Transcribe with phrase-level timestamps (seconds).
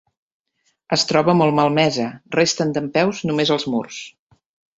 [0.95, 2.07] Es troba molt malmesa,
[2.37, 4.01] resten dempeus només els murs.